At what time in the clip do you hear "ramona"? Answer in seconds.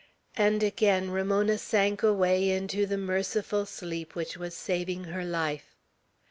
1.11-1.59